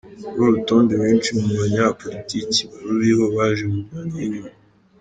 Kuri 0.29 0.37
uru 0.43 0.55
rutonde 0.57 0.93
benshi 1.03 1.29
mu 1.39 1.47
banyapolitiki 1.59 2.61
baruriho 2.69 3.25
baje 3.35 3.63
mu 3.71 3.79
myanya 3.85 4.17
y’inyuma. 4.21 4.51